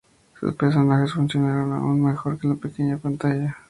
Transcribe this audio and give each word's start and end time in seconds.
Sus 0.39 0.55
personajes 0.55 1.13
funcionaron 1.13 1.71
aún 1.73 2.03
mejor 2.03 2.39
en 2.41 2.49
la 2.49 2.55
pequeña 2.55 2.97
pantalla. 2.97 3.59